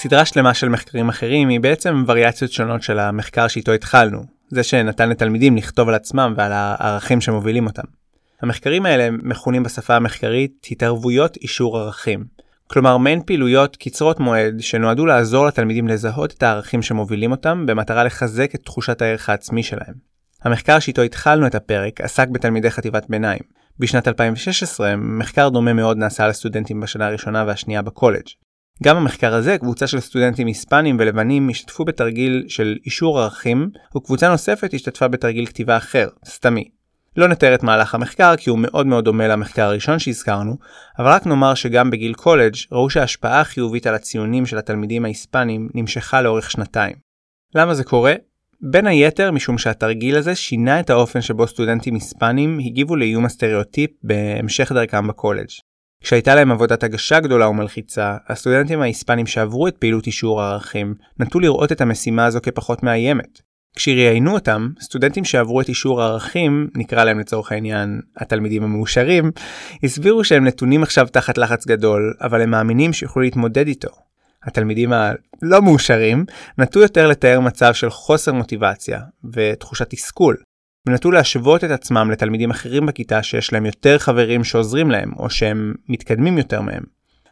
סדרה 0.01 0.25
שלמה 0.25 0.53
של 0.53 0.69
מחקרים 0.69 1.09
אחרים 1.09 1.49
היא 1.49 1.59
בעצם 1.59 2.03
וריאציות 2.07 2.51
שונות 2.51 2.83
של 2.83 2.99
המחקר 2.99 3.47
שאיתו 3.47 3.71
התחלנו, 3.71 4.23
זה 4.49 4.63
שנתן 4.63 5.09
לתלמידים 5.09 5.57
לכתוב 5.57 5.89
על 5.89 5.95
עצמם 5.95 6.33
ועל 6.37 6.51
הערכים 6.53 7.21
שמובילים 7.21 7.67
אותם. 7.67 7.83
המחקרים 8.41 8.85
האלה 8.85 9.09
מכונים 9.23 9.63
בשפה 9.63 9.95
המחקרית 9.95 10.67
התערבויות 10.71 11.37
אישור 11.37 11.79
ערכים. 11.79 12.23
כלומר 12.67 12.97
מעין 12.97 13.21
פעילויות 13.25 13.75
קצרות 13.75 14.19
מועד 14.19 14.59
שנועדו 14.59 15.05
לעזור 15.05 15.45
לתלמידים 15.45 15.87
לזהות 15.87 16.33
את 16.33 16.43
הערכים 16.43 16.81
שמובילים 16.81 17.31
אותם 17.31 17.65
במטרה 17.65 18.03
לחזק 18.03 18.55
את 18.55 18.63
תחושת 18.63 19.01
הערך 19.01 19.29
העצמי 19.29 19.63
שלהם. 19.63 19.93
המחקר 20.43 20.79
שאיתו 20.79 21.01
התחלנו 21.01 21.47
את 21.47 21.55
הפרק 21.55 22.01
עסק 22.01 22.27
בתלמידי 22.27 22.71
חטיבת 22.71 23.05
ביניים. 23.09 23.41
בשנת 23.79 24.07
2016 24.07 24.95
מחקר 24.95 25.49
דומה 25.49 25.73
מאוד 25.73 25.97
נעשה 25.97 26.27
לסטודנטים 26.27 26.79
בשנה 26.79 27.07
הראשונה 27.07 27.43
והשנייה 27.47 27.81
בקולג'. 27.81 28.27
גם 28.83 28.95
במחקר 28.95 29.33
הזה 29.33 29.57
קבוצה 29.57 29.87
של 29.87 29.99
סטודנטים 29.99 30.47
היספנים 30.47 30.97
ולבנים 30.99 31.49
השתתפו 31.49 31.85
בתרגיל 31.85 32.45
של 32.47 32.77
אישור 32.85 33.19
ערכים, 33.19 33.69
וקבוצה 33.95 34.29
נוספת 34.29 34.73
השתתפה 34.73 35.07
בתרגיל 35.07 35.45
כתיבה 35.45 35.77
אחר, 35.77 36.07
סתמי. 36.25 36.69
לא 37.17 37.27
נתאר 37.27 37.55
את 37.55 37.63
מהלך 37.63 37.95
המחקר 37.95 38.35
כי 38.35 38.49
הוא 38.49 38.59
מאוד 38.59 38.87
מאוד 38.87 39.05
דומה 39.05 39.27
למחקר 39.27 39.63
הראשון 39.63 39.99
שהזכרנו, 39.99 40.57
אבל 40.99 41.07
רק 41.07 41.27
נאמר 41.27 41.53
שגם 41.53 41.91
בגיל 41.91 42.13
קולג' 42.13 42.55
ראו 42.71 42.89
שההשפעה 42.89 43.41
החיובית 43.41 43.87
על 43.87 43.95
הציונים 43.95 44.45
של 44.45 44.57
התלמידים 44.57 45.05
ההיספנים 45.05 45.69
נמשכה 45.75 46.21
לאורך 46.21 46.51
שנתיים. 46.51 46.95
למה 47.55 47.73
זה 47.73 47.83
קורה? 47.83 48.13
בין 48.61 48.87
היתר 48.87 49.31
משום 49.31 49.57
שהתרגיל 49.57 50.17
הזה 50.17 50.35
שינה 50.35 50.79
את 50.79 50.89
האופן 50.89 51.21
שבו 51.21 51.47
סטודנטים 51.47 51.93
היספנים 51.93 52.59
הגיבו 52.59 52.95
לאיום 52.95 53.25
הסטריאוטיפ 53.25 53.91
בהמשך 54.03 54.71
דרכם 54.71 55.07
בקולג'. 55.07 55.49
כשהייתה 56.03 56.35
להם 56.35 56.51
עבודת 56.51 56.83
הגשה 56.83 57.19
גדולה 57.19 57.49
ומלחיצה, 57.49 58.17
הסטודנטים 58.27 58.81
ההיספנים 58.81 59.27
שעברו 59.27 59.67
את 59.67 59.77
פעילות 59.77 60.07
אישור 60.07 60.41
הערכים 60.41 60.95
נטו 61.19 61.39
לראות 61.39 61.71
את 61.71 61.81
המשימה 61.81 62.25
הזו 62.25 62.39
כפחות 62.43 62.83
מאיימת. 62.83 63.41
כשראיינו 63.75 64.33
אותם, 64.33 64.69
סטודנטים 64.81 65.25
שעברו 65.25 65.61
את 65.61 65.69
אישור 65.69 66.01
הערכים, 66.01 66.67
נקרא 66.75 67.03
להם 67.03 67.19
לצורך 67.19 67.51
העניין 67.51 68.01
התלמידים 68.17 68.63
המאושרים, 68.63 69.31
הסבירו 69.83 70.23
שהם 70.23 70.45
נתונים 70.47 70.83
עכשיו 70.83 71.07
תחת 71.07 71.37
לחץ 71.37 71.67
גדול, 71.67 72.13
אבל 72.21 72.41
הם 72.41 72.49
מאמינים 72.51 72.93
שיוכלו 72.93 73.21
להתמודד 73.21 73.67
איתו. 73.67 73.89
התלמידים 74.43 74.93
הלא 74.93 75.61
מאושרים 75.61 76.25
נטו 76.57 76.79
יותר 76.79 77.07
לתאר 77.07 77.39
מצב 77.39 77.73
של 77.73 77.89
חוסר 77.89 78.33
מוטיבציה 78.33 78.99
ותחושת 79.33 79.89
תסכול, 79.89 80.37
ונטו 80.89 81.11
להשוות 81.11 81.63
את 81.63 81.71
עצמם 81.71 82.11
לתלמידים 82.11 82.49
אחרים 82.49 82.85
בכיתה 82.85 83.23
שיש 83.23 83.53
להם 83.53 83.65
יותר 83.65 83.97
חברים 83.97 84.43
שעוזרים 84.43 84.91
להם, 84.91 85.11
או 85.19 85.29
שהם 85.29 85.73
מתקדמים 85.89 86.37
יותר 86.37 86.61
מהם. 86.61 86.83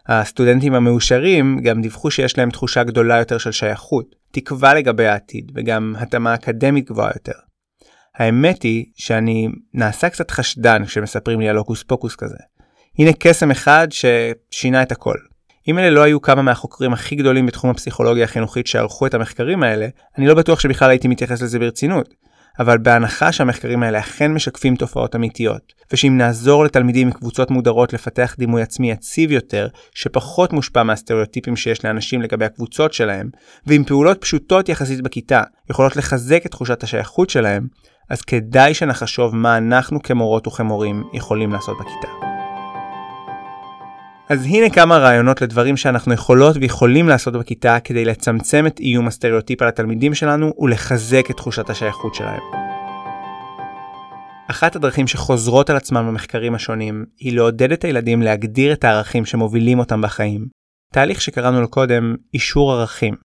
הסטודנטים 0.07 0.73
המאושרים 0.73 1.59
גם 1.63 1.81
דיווחו 1.81 2.11
שיש 2.11 2.37
להם 2.37 2.49
תחושה 2.49 2.83
גדולה 2.83 3.17
יותר 3.17 3.37
של 3.37 3.51
שייכות, 3.51 4.15
תקווה 4.31 4.73
לגבי 4.73 5.07
העתיד, 5.07 5.51
וגם 5.55 5.95
התאמה 5.97 6.33
אקדמית 6.33 6.89
גבוהה 6.89 7.11
יותר. 7.15 7.39
האמת 8.15 8.63
היא 8.63 8.85
שאני 8.95 9.47
נעשה 9.73 10.09
קצת 10.09 10.31
חשדן 10.31 10.85
כשמספרים 10.85 11.39
לי 11.39 11.49
על 11.49 11.57
הוקוס 11.57 11.83
פוקוס 11.83 12.15
כזה. 12.15 12.37
הנה 12.99 13.11
קסם 13.19 13.51
אחד 13.51 13.87
ששינה 13.91 14.81
את 14.81 14.91
הכל. 14.91 15.15
אם 15.67 15.79
אלה 15.79 15.89
לא 15.89 16.01
היו 16.01 16.21
כמה 16.21 16.41
מהחוקרים 16.41 16.93
הכי 16.93 17.15
גדולים 17.15 17.45
בתחום 17.45 17.69
הפסיכולוגיה 17.69 18.23
החינוכית 18.23 18.67
שערכו 18.67 19.07
את 19.07 19.13
המחקרים 19.13 19.63
האלה, 19.63 19.87
אני 20.17 20.27
לא 20.27 20.33
בטוח 20.33 20.59
שבכלל 20.59 20.89
הייתי 20.89 21.07
מתייחס 21.07 21.41
לזה 21.41 21.59
ברצינות. 21.59 22.13
אבל 22.59 22.77
בהנחה 22.77 23.31
שהמחקרים 23.31 23.83
האלה 23.83 23.99
אכן 23.99 24.33
משקפים 24.33 24.75
תופעות 24.75 25.15
אמיתיות, 25.15 25.73
ושאם 25.93 26.17
נעזור 26.17 26.65
לתלמידים 26.65 27.07
מקבוצות 27.07 27.51
מודרות 27.51 27.93
לפתח 27.93 28.35
דימוי 28.39 28.61
עצמי 28.61 28.91
יציב 28.91 29.31
יותר, 29.31 29.67
שפחות 29.93 30.53
מושפע 30.53 30.83
מהסטריאוטיפים 30.83 31.55
שיש 31.55 31.85
לאנשים 31.85 32.21
לגבי 32.21 32.45
הקבוצות 32.45 32.93
שלהם, 32.93 33.29
ועם 33.67 33.83
פעולות 33.83 34.21
פשוטות 34.21 34.69
יחסית 34.69 35.01
בכיתה 35.01 35.41
יכולות 35.69 35.95
לחזק 35.95 36.45
את 36.45 36.51
תחושת 36.51 36.83
השייכות 36.83 37.29
שלהם, 37.29 37.67
אז 38.09 38.21
כדאי 38.21 38.73
שנחשוב 38.73 39.35
מה 39.35 39.57
אנחנו 39.57 40.01
כמורות 40.01 40.47
וכמורים 40.47 41.03
יכולים 41.13 41.51
לעשות 41.53 41.77
בכיתה. 41.79 42.26
אז 44.29 44.45
הנה 44.45 44.69
כמה 44.69 44.97
רעיונות 44.97 45.41
לדברים 45.41 45.77
שאנחנו 45.77 46.13
יכולות 46.13 46.55
ויכולים 46.59 47.07
לעשות 47.09 47.33
בכיתה 47.33 47.79
כדי 47.83 48.05
לצמצם 48.05 48.67
את 48.67 48.79
איום 48.79 49.07
הסטריאוטיפ 49.07 49.61
על 49.61 49.67
התלמידים 49.67 50.13
שלנו 50.13 50.53
ולחזק 50.59 51.31
את 51.31 51.37
תחושת 51.37 51.69
השייכות 51.69 52.15
שלהם. 52.15 52.39
אחת 54.47 54.75
הדרכים 54.75 55.07
שחוזרות 55.07 55.69
על 55.69 55.77
עצמם 55.77 56.05
במחקרים 56.07 56.55
השונים 56.55 57.05
היא 57.19 57.33
לעודד 57.35 57.71
את 57.71 57.83
הילדים 57.83 58.21
להגדיר 58.21 58.73
את 58.73 58.83
הערכים 58.83 59.25
שמובילים 59.25 59.79
אותם 59.79 60.01
בחיים. 60.01 60.47
תהליך 60.93 61.21
שקראנו 61.21 61.61
לו 61.61 61.67
קודם 61.67 62.15
אישור 62.33 62.73
ערכים. 62.73 63.26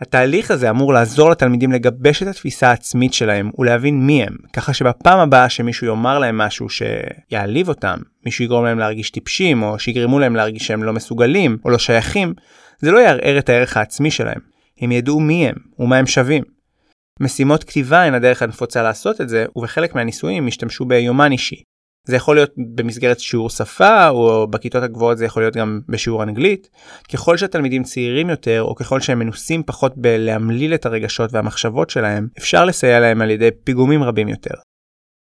התהליך 0.00 0.50
הזה 0.50 0.70
אמור 0.70 0.92
לעזור 0.92 1.30
לתלמידים 1.30 1.72
לגבש 1.72 2.22
את 2.22 2.28
התפיסה 2.28 2.68
העצמית 2.68 3.12
שלהם 3.12 3.50
ולהבין 3.58 4.06
מי 4.06 4.22
הם, 4.22 4.36
ככה 4.52 4.72
שבפעם 4.72 5.18
הבאה 5.18 5.48
שמישהו 5.48 5.86
יאמר 5.86 6.18
להם 6.18 6.38
משהו 6.38 6.66
שיעליב 6.68 7.68
אותם, 7.68 7.98
מישהו 8.26 8.44
יגרום 8.44 8.64
להם 8.64 8.78
להרגיש 8.78 9.10
טיפשים, 9.10 9.62
או 9.62 9.78
שיגרמו 9.78 10.18
להם 10.18 10.36
להרגיש 10.36 10.66
שהם 10.66 10.82
לא 10.82 10.92
מסוגלים, 10.92 11.58
או 11.64 11.70
לא 11.70 11.78
שייכים, 11.78 12.34
זה 12.78 12.90
לא 12.90 12.98
יערער 12.98 13.38
את 13.38 13.48
הערך 13.48 13.76
העצמי 13.76 14.10
שלהם. 14.10 14.40
הם 14.80 14.92
ידעו 14.92 15.20
מי 15.20 15.48
הם, 15.48 15.54
ומה 15.78 15.96
הם 15.96 16.06
שווים. 16.06 16.42
משימות 17.20 17.64
כתיבה 17.64 18.02
הן 18.02 18.14
הדרך 18.14 18.42
הנפוצה 18.42 18.82
לעשות 18.82 19.20
את 19.20 19.28
זה, 19.28 19.44
ובחלק 19.56 19.94
מהניסויים 19.94 20.46
השתמשו 20.46 20.84
ביומן 20.84 21.32
אישי, 21.32 21.62
זה 22.06 22.16
יכול 22.16 22.36
להיות 22.36 22.50
במסגרת 22.74 23.20
שיעור 23.20 23.50
שפה 23.50 24.08
או 24.08 24.46
בכיתות 24.50 24.82
הגבוהות 24.82 25.18
זה 25.18 25.24
יכול 25.24 25.42
להיות 25.42 25.56
גם 25.56 25.80
בשיעור 25.88 26.22
אנגלית. 26.22 26.68
ככל 27.12 27.36
שהתלמידים 27.36 27.82
צעירים 27.82 28.30
יותר 28.30 28.62
או 28.62 28.74
ככל 28.74 29.00
שהם 29.00 29.18
מנוסים 29.18 29.62
פחות 29.62 29.92
בלהמליל 29.96 30.74
את 30.74 30.86
הרגשות 30.86 31.32
והמחשבות 31.32 31.90
שלהם, 31.90 32.28
אפשר 32.38 32.64
לסייע 32.64 33.00
להם 33.00 33.22
על 33.22 33.30
ידי 33.30 33.48
פיגומים 33.64 34.02
רבים 34.02 34.28
יותר. 34.28 34.54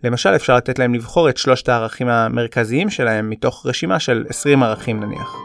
למשל 0.04 0.36
אפשר 0.36 0.56
לתת 0.56 0.78
להם 0.78 0.94
לבחור 0.94 1.28
את 1.28 1.36
שלושת 1.36 1.68
הערכים 1.68 2.08
המרכזיים 2.08 2.90
שלהם 2.90 3.30
מתוך 3.30 3.66
רשימה 3.66 4.00
של 4.00 4.24
20 4.28 4.62
ערכים 4.62 5.00
נניח. 5.00 5.36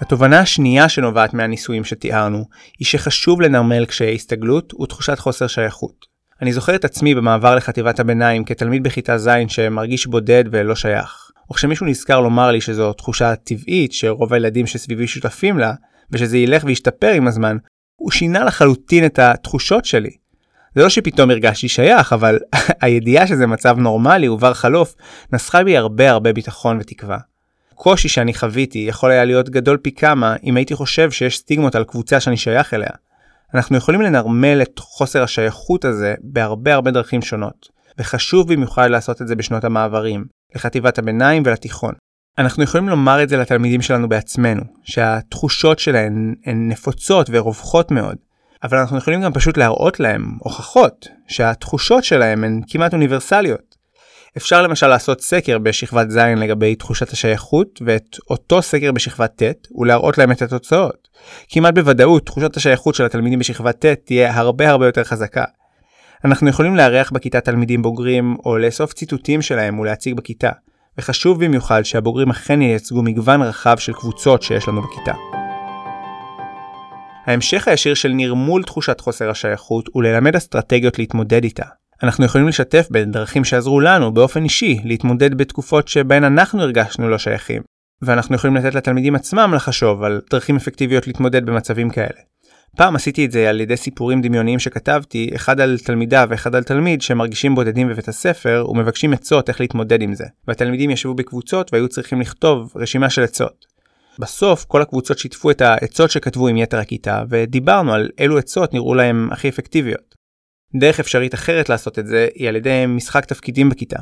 התובנה 0.00 0.40
השנייה 0.40 0.88
שנובעת 0.88 1.34
מהניסויים 1.34 1.84
שתיארנו 1.84 2.44
היא 2.78 2.86
שחשוב 2.86 3.40
לנרמל 3.40 3.84
קשיי 3.84 4.14
הסתגלות 4.14 4.80
ותחושת 4.80 5.18
חוסר 5.18 5.46
שייכות. 5.46 6.11
אני 6.42 6.52
זוכר 6.52 6.74
את 6.74 6.84
עצמי 6.84 7.14
במעבר 7.14 7.54
לחטיבת 7.54 8.00
הביניים 8.00 8.44
כתלמיד 8.44 8.82
בכיתה 8.82 9.18
ז' 9.18 9.30
שמרגיש 9.48 10.06
בודד 10.06 10.44
ולא 10.50 10.74
שייך. 10.74 11.30
וכשמישהו 11.50 11.86
נזכר 11.86 12.20
לומר 12.20 12.50
לי 12.50 12.60
שזו 12.60 12.92
תחושה 12.92 13.36
טבעית 13.36 13.92
שרוב 13.92 14.32
הילדים 14.32 14.66
שסביבי 14.66 15.06
שותפים 15.06 15.58
לה, 15.58 15.72
ושזה 16.10 16.38
ילך 16.38 16.64
וישתפר 16.64 17.10
עם 17.10 17.28
הזמן, 17.28 17.56
הוא 17.96 18.10
שינה 18.10 18.44
לחלוטין 18.44 19.06
את 19.06 19.18
התחושות 19.18 19.84
שלי. 19.84 20.10
זה 20.74 20.82
לא 20.82 20.88
שפתאום 20.88 21.30
הרגשתי 21.30 21.68
שייך, 21.68 22.12
אבל 22.12 22.38
הידיעה 22.82 23.26
שזה 23.26 23.46
מצב 23.46 23.78
נורמלי 23.78 24.28
ובר 24.28 24.54
חלוף, 24.54 24.94
נסחה 25.32 25.64
בי 25.64 25.76
הרבה 25.76 26.10
הרבה 26.10 26.32
ביטחון 26.32 26.78
ותקווה. 26.80 27.18
הקושי 27.72 28.08
שאני 28.08 28.34
חוויתי 28.34 28.78
יכול 28.78 29.10
היה 29.10 29.24
להיות 29.24 29.50
גדול 29.50 29.76
פי 29.76 29.92
כמה 29.92 30.36
אם 30.44 30.56
הייתי 30.56 30.74
חושב 30.74 31.10
שיש 31.10 31.38
סטיגמות 31.38 31.74
על 31.74 31.84
קבוצה 31.84 32.20
שאני 32.20 32.36
שייך 32.36 32.74
אליה. 32.74 32.90
אנחנו 33.54 33.76
יכולים 33.76 34.02
לנרמל 34.02 34.62
את 34.62 34.78
חוסר 34.78 35.22
השייכות 35.22 35.84
הזה 35.84 36.14
בהרבה 36.22 36.74
הרבה 36.74 36.90
דרכים 36.90 37.22
שונות, 37.22 37.68
וחשוב 37.98 38.52
במיוחד 38.52 38.90
לעשות 38.90 39.22
את 39.22 39.28
זה 39.28 39.36
בשנות 39.36 39.64
המעברים, 39.64 40.24
לחטיבת 40.54 40.98
הביניים 40.98 41.42
ולתיכון. 41.46 41.94
אנחנו 42.38 42.62
יכולים 42.62 42.88
לומר 42.88 43.22
את 43.22 43.28
זה 43.28 43.36
לתלמידים 43.36 43.82
שלנו 43.82 44.08
בעצמנו, 44.08 44.62
שהתחושות 44.82 45.78
שלהם 45.78 46.34
הן 46.46 46.68
נפוצות 46.68 47.30
ורווחות 47.32 47.90
מאוד, 47.90 48.16
אבל 48.62 48.78
אנחנו 48.78 48.98
יכולים 48.98 49.22
גם 49.22 49.32
פשוט 49.32 49.56
להראות 49.56 50.00
להם 50.00 50.24
הוכחות 50.38 51.08
שהתחושות 51.28 52.04
שלהם 52.04 52.44
הן 52.44 52.60
כמעט 52.68 52.92
אוניברסליות. 52.92 53.71
אפשר 54.36 54.62
למשל 54.62 54.86
לעשות 54.86 55.20
סקר 55.20 55.58
בשכבת 55.58 56.10
ז' 56.10 56.16
לגבי 56.16 56.74
תחושת 56.74 57.10
השייכות 57.10 57.82
ואת 57.86 58.16
אותו 58.30 58.62
סקר 58.62 58.92
בשכבת 58.92 59.42
ט' 59.42 59.68
ולהראות 59.78 60.18
להם 60.18 60.32
את 60.32 60.42
התוצאות. 60.42 61.08
כמעט 61.48 61.74
בוודאות 61.74 62.26
תחושת 62.26 62.56
השייכות 62.56 62.94
של 62.94 63.04
התלמידים 63.04 63.38
בשכבת 63.38 63.86
ט' 63.86 63.94
תהיה 64.04 64.36
הרבה 64.38 64.70
הרבה 64.70 64.86
יותר 64.86 65.04
חזקה. 65.04 65.44
אנחנו 66.24 66.48
יכולים 66.48 66.76
לארח 66.76 67.10
בכיתה 67.10 67.40
תלמידים 67.40 67.82
בוגרים 67.82 68.36
או 68.44 68.58
לאסוף 68.58 68.92
ציטוטים 68.92 69.42
שלהם 69.42 69.78
ולהציג 69.78 70.14
בכיתה, 70.14 70.50
וחשוב 70.98 71.44
במיוחד 71.44 71.82
שהבוגרים 71.82 72.30
אכן 72.30 72.62
ייצגו 72.62 73.02
מגוון 73.02 73.42
רחב 73.42 73.76
של 73.78 73.92
קבוצות 73.92 74.42
שיש 74.42 74.68
לנו 74.68 74.82
בכיתה. 74.82 75.12
ההמשך 77.26 77.68
הישיר 77.68 77.94
של 77.94 78.12
נרמול 78.12 78.62
תחושת 78.62 79.00
חוסר 79.00 79.30
השייכות 79.30 79.88
הוא 79.92 80.02
ללמד 80.02 80.36
אסטרטגיות 80.36 80.98
להתמודד 80.98 81.44
איתה. 81.44 81.81
אנחנו 82.02 82.24
יכולים 82.24 82.48
לשתף 82.48 82.88
בדרכים 82.90 83.44
שעזרו 83.44 83.80
לנו 83.80 84.14
באופן 84.14 84.44
אישי 84.44 84.78
להתמודד 84.84 85.34
בתקופות 85.34 85.88
שבהן 85.88 86.24
אנחנו 86.24 86.62
הרגשנו 86.62 87.08
לא 87.08 87.18
שייכים, 87.18 87.62
ואנחנו 88.02 88.34
יכולים 88.34 88.56
לתת 88.56 88.74
לתלמידים 88.74 89.14
עצמם 89.14 89.52
לחשוב 89.56 90.02
על 90.02 90.20
דרכים 90.30 90.56
אפקטיביות 90.56 91.06
להתמודד 91.06 91.46
במצבים 91.46 91.90
כאלה. 91.90 92.20
פעם 92.76 92.96
עשיתי 92.96 93.24
את 93.24 93.32
זה 93.32 93.48
על 93.48 93.60
ידי 93.60 93.76
סיפורים 93.76 94.22
דמיוניים 94.22 94.58
שכתבתי, 94.58 95.30
אחד 95.34 95.60
על 95.60 95.78
תלמידה 95.78 96.24
ואחד 96.28 96.54
על 96.54 96.62
תלמיד 96.62 97.02
שמרגישים 97.02 97.54
בודדים 97.54 97.88
בבית 97.88 98.08
הספר 98.08 98.66
ומבקשים 98.68 99.12
עצות 99.12 99.48
איך 99.48 99.60
להתמודד 99.60 100.02
עם 100.02 100.14
זה. 100.14 100.24
והתלמידים 100.48 100.90
ישבו 100.90 101.14
בקבוצות 101.14 101.72
והיו 101.72 101.88
צריכים 101.88 102.20
לכתוב 102.20 102.72
רשימה 102.76 103.10
של 103.10 103.22
עצות. 103.22 103.66
בסוף 104.18 104.64
כל 104.64 104.82
הקבוצות 104.82 105.18
שיתפו 105.18 105.50
את 105.50 105.60
העצות 105.60 106.10
שכתבו 106.10 106.48
עם 106.48 106.56
יתר 106.56 106.78
הכיתה 106.78 107.22
ודיברנו 107.28 107.94
על 107.94 108.08
אילו 108.18 108.38
עצות 108.38 108.74
נראו 108.74 108.94
להם 108.94 109.28
הכי 109.32 109.48
אפקטיביות. 109.48 110.21
דרך 110.74 111.00
אפשרית 111.00 111.34
אחרת 111.34 111.68
לעשות 111.68 111.98
את 111.98 112.06
זה 112.06 112.28
היא 112.34 112.48
על 112.48 112.56
ידי 112.56 112.84
משחק 112.88 113.24
תפקידים 113.24 113.68
בכיתה. 113.68 113.98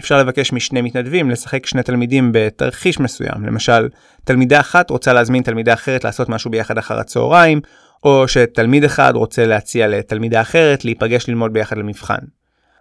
אפשר 0.00 0.18
לבקש 0.18 0.52
משני 0.52 0.80
מתנדבים 0.82 1.30
לשחק 1.30 1.66
שני 1.66 1.82
תלמידים 1.82 2.30
בתרחיש 2.32 3.00
מסוים, 3.00 3.46
למשל 3.46 3.88
תלמידה 4.24 4.60
אחת 4.60 4.90
רוצה 4.90 5.12
להזמין 5.12 5.42
תלמידה 5.42 5.72
אחרת 5.72 6.04
לעשות 6.04 6.28
משהו 6.28 6.50
ביחד 6.50 6.78
אחר 6.78 6.98
הצהריים, 6.98 7.60
או 8.04 8.28
שתלמיד 8.28 8.84
אחד 8.84 9.12
רוצה 9.14 9.46
להציע 9.46 9.88
לתלמידה 9.88 10.40
אחרת 10.40 10.84
להיפגש 10.84 11.28
ללמוד 11.28 11.52
ביחד 11.52 11.78
למבחן. 11.78 12.18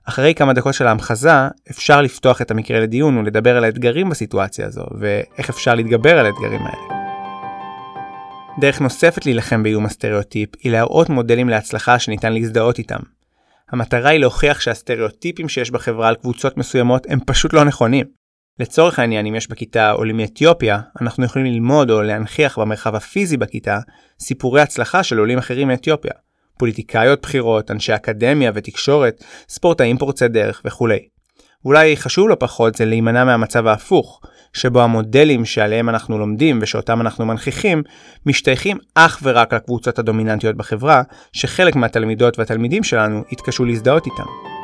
אחרי 0.06 0.34
כמה 0.34 0.54
דקות 0.54 0.74
של 0.74 0.88
ההמחזה, 0.88 1.48
אפשר 1.72 2.02
לפתוח 2.02 2.42
את 2.42 2.52
המקרה 2.52 2.80
לדיון 2.80 3.18
ולדבר 3.18 3.58
על 3.58 3.64
האתגרים 3.64 4.10
בסיטואציה 4.10 4.66
הזו, 4.66 4.86
ואיך 5.00 5.50
אפשר 5.50 5.76
להתגבר 5.76 6.20
על 6.20 6.26
האתגרים 6.26 6.62
האלה. 6.62 6.98
דרך 8.60 8.82
נוספת 8.82 9.26
להילחם 9.26 9.64
באיום 9.64 9.86
הסטריאוטיפ 9.86 10.50
היא 10.64 10.72
להראות 10.72 11.10
מודלים 11.10 11.50
להצלחה 11.50 12.00
שניתן 12.00 12.34
להזדהות 12.34 12.78
איתם. 12.78 13.00
המטרה 13.72 14.10
היא 14.10 14.20
להוכיח 14.20 14.60
שהסטריאוטיפים 14.60 15.50
שיש 15.50 15.72
בחברה 15.72 16.08
על 16.08 16.16
קבוצות 16.16 16.58
מסוימות 16.58 17.08
הם 17.10 17.20
פשוט 17.26 17.54
לא 17.54 17.64
נכונים. 17.64 18.06
לצורך 18.60 19.00
העניין 19.00 19.26
אם 19.26 19.36
יש 19.36 19.48
בכיתה 19.48 19.92
עולים 19.92 20.18
מאתיופיה, 20.18 20.80
אנחנו 21.02 21.26
יכולים 21.26 21.54
ללמוד 21.54 21.90
או 21.90 22.02
להנכיח 22.02 22.60
במרחב 22.60 22.96
הפיזי 22.96 23.38
בכיתה 23.38 23.80
סיפורי 24.20 24.62
הצלחה 24.62 25.04
של 25.04 25.20
עולים 25.20 25.38
אחרים 25.38 25.68
מאתיופיה. 25.68 26.12
פוליטיקאיות 26.60 27.22
בכירות, 27.22 27.72
אנשי 27.72 27.96
אקדמיה 27.96 28.52
ותקשורת, 28.56 29.24
ספורטאים 29.50 29.98
פורצי 29.98 30.28
דרך 30.28 30.62
וכולי. 30.66 31.00
ואולי 31.64 31.98
חשוב 31.98 32.30
לא 32.30 32.36
פחות 32.40 32.76
זה 32.76 32.86
להימנע 32.86 33.24
מהמצב 33.24 33.68
ההפוך, 33.68 34.22
שבו 34.54 34.82
המודלים 34.82 35.46
שעליהם 35.46 35.90
אנחנו 35.90 36.18
לומדים 36.18 36.60
ושאותם 36.62 37.02
אנחנו 37.02 37.26
מנכיחים, 37.26 37.84
משתייכים 38.26 38.78
אך 38.96 39.20
ורק 39.24 39.54
לקבוצות 39.54 40.00
הדומיננטיות 40.00 40.56
בחברה, 40.56 41.02
שחלק 41.34 41.76
מהתלמידות 41.76 42.40
והתלמידים 42.40 42.84
שלנו 42.84 43.24
יתקשו 43.32 43.66
להזדהות 43.66 44.06
איתם. 44.06 44.58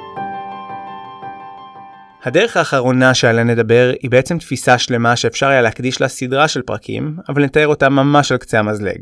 הדרך 2.23 2.57
האחרונה 2.57 3.13
שעליה 3.13 3.43
נדבר 3.43 3.91
היא 4.01 4.11
בעצם 4.11 4.37
תפיסה 4.37 4.77
שלמה 4.77 5.15
שאפשר 5.15 5.47
היה 5.47 5.61
להקדיש 5.61 6.01
לה 6.01 6.07
סדרה 6.07 6.47
של 6.47 6.61
פרקים, 6.61 7.17
אבל 7.29 7.43
נתאר 7.43 7.67
אותה 7.67 7.89
ממש 7.89 8.31
על 8.31 8.37
קצה 8.37 8.59
המזלג. 8.59 8.99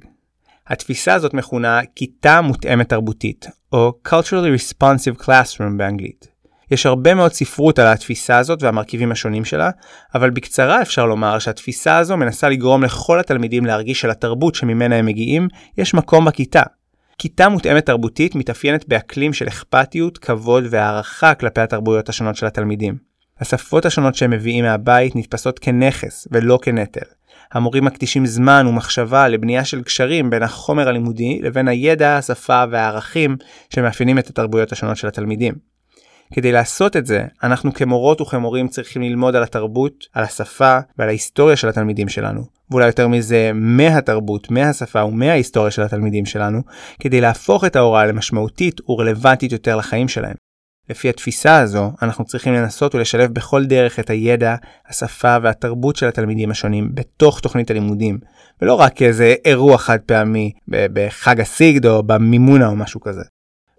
התפיסה 0.68 1.14
הזאת 1.14 1.34
מכונה 1.34 1.80
כיתה 1.96 2.42
מותאמת 2.42 2.90
תרבותית, 2.90 3.46
או 3.74 3.94
culturally 4.08 4.60
responsive 4.60 5.24
classroom 5.24 5.78
באנגלית. 5.78 6.31
יש 6.72 6.86
הרבה 6.86 7.14
מאוד 7.14 7.34
ספרות 7.34 7.80
על 7.80 7.88
התפיסה 7.88 8.38
הזאת 8.38 8.64
והמרכיבים 8.64 9.12
השונים 9.12 9.46
שלה, 9.46 9.70
אבל 10.16 10.30
בקצרה 10.30 10.82
אפשר 10.82 11.06
לומר 11.06 11.40
שהתפיסה 11.40 11.98
הזו 11.98 12.18
מנסה 12.18 12.50
לגרום 12.50 12.84
לכל 12.84 13.20
התלמידים 13.20 13.66
להרגיש 13.66 14.02
שלתרבות 14.02 14.56
שממנה 14.56 14.96
הם 14.96 15.06
מגיעים, 15.06 15.48
יש 15.78 15.94
מקום 15.94 16.26
בכיתה. 16.26 16.64
כיתה 17.18 17.50
מותאמת 17.50 17.86
תרבותית 17.86 18.36
מתאפיינת 18.36 18.88
באקלים 18.88 19.34
של 19.34 19.48
אכפתיות, 19.48 20.18
כבוד 20.18 20.64
והערכה 20.70 21.34
כלפי 21.34 21.62
התרבויות 21.62 22.10
השונות 22.10 22.36
של 22.36 22.46
התלמידים. 22.46 22.96
השפות 23.40 23.86
השונות 23.86 24.16
שהם 24.16 24.32
מביאים 24.32 24.66
מהבית 24.66 25.16
נתפסות 25.16 25.60
כנכס 25.60 26.28
ולא 26.32 26.60
כנטל. 26.62 27.06
המורים 27.52 27.86
מקדישים 27.86 28.26
זמן 28.26 28.66
ומחשבה 28.68 29.28
לבנייה 29.28 29.66
של 29.66 29.82
קשרים 29.82 30.30
בין 30.30 30.44
החומר 30.44 30.88
הלימודי 30.88 31.40
לבין 31.42 31.68
הידע, 31.68 32.18
השפה 32.18 32.64
והערכים 32.72 33.38
שמאפיינים 33.70 34.20
את 34.20 34.30
התרבויות 34.30 34.72
השונות 34.72 34.98
של 34.98 35.08
התלמידים. 35.08 35.72
כדי 36.32 36.52
לעשות 36.52 36.98
את 36.98 37.06
זה, 37.06 37.26
אנחנו 37.44 37.74
כמורות 37.74 38.22
וכמורים 38.22 38.68
צריכים 38.68 39.02
ללמוד 39.02 39.36
על 39.36 39.44
התרבות, 39.44 40.08
על 40.14 40.24
השפה 40.24 40.80
ועל 40.98 41.10
ההיסטוריה 41.10 41.56
של 41.56 41.70
התלמידים 41.70 42.10
שלנו. 42.10 42.42
ואולי 42.72 42.86
יותר 42.86 43.08
מזה, 43.08 43.52
מהתרבות, 43.54 44.52
מהשפה 44.52 45.04
ומההיסטוריה 45.04 45.72
של 45.72 45.82
התלמידים 45.82 46.26
שלנו, 46.26 46.62
כדי 47.00 47.22
להפוך 47.22 47.66
את 47.66 47.76
ההוראה 47.76 48.06
למשמעותית 48.06 48.90
ורלוונטית 48.90 49.52
יותר 49.52 49.76
לחיים 49.76 50.08
שלהם. 50.08 50.36
לפי 50.90 51.10
התפיסה 51.10 51.60
הזו, 51.60 51.92
אנחנו 52.02 52.26
צריכים 52.26 52.54
לנסות 52.54 52.96
ולשלב 52.96 53.34
בכל 53.34 53.66
דרך 53.66 54.00
את 54.00 54.10
הידע, 54.10 54.56
השפה 54.88 55.38
והתרבות 55.42 55.96
של 55.96 56.08
התלמידים 56.08 56.52
השונים 56.52 56.90
בתוך 56.94 57.40
תוכנית 57.40 57.72
הלימודים, 57.72 58.20
ולא 58.62 58.74
רק 58.74 58.94
כאיזה 58.96 59.36
אירוע 59.46 59.78
חד 59.78 60.00
פעמי 60.00 60.52
בחג 60.68 61.40
הסיגד 61.40 61.86
או 61.86 62.04
במימונה 62.04 62.68
או 62.68 62.76
משהו 62.76 63.02
כזה. 63.02 63.22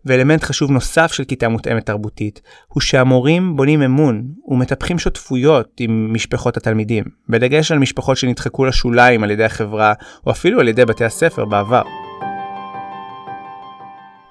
ואלמנט 0.06 0.44
חשוב 0.44 0.70
נוסף 0.70 1.12
של 1.12 1.24
כיתה 1.24 1.48
מותאמת 1.48 1.86
תרבותית, 1.86 2.40
הוא 2.68 2.80
שהמורים 2.80 3.56
בונים 3.56 3.82
אמון 3.82 4.24
ומטפחים 4.48 4.98
שותפויות 4.98 5.72
עם 5.80 6.14
משפחות 6.14 6.56
התלמידים, 6.56 7.04
בדגש 7.28 7.72
על 7.72 7.78
משפחות 7.78 8.16
שנדחקו 8.16 8.64
לשוליים 8.64 9.24
על 9.24 9.30
ידי 9.30 9.44
החברה, 9.44 9.92
או 10.26 10.32
אפילו 10.32 10.60
על 10.60 10.68
ידי 10.68 10.84
בתי 10.84 11.04
הספר 11.04 11.44
בעבר. 11.44 11.82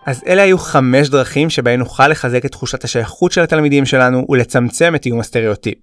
אז 0.05 0.23
אלה 0.27 0.41
היו 0.41 0.57
חמש 0.57 1.10
דרכים 1.10 1.49
שבהן 1.49 1.79
נוכל 1.79 2.07
לחזק 2.07 2.45
את 2.45 2.51
תחושת 2.51 2.84
השייכות 2.84 3.31
של 3.31 3.41
התלמידים 3.41 3.86
שלנו 3.86 4.25
ולצמצם 4.29 4.95
את 4.95 5.05
איום 5.05 5.19
הסטריאוטיפ. 5.19 5.77